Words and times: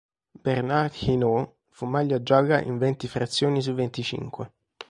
Bernard 0.45 0.95
Hinault 0.95 1.51
fu 1.69 1.85
maglia 1.85 2.23
gialla 2.23 2.59
in 2.59 2.79
venti 2.79 3.07
frazioni 3.07 3.61
su 3.61 3.73
venticinque. 3.73 4.51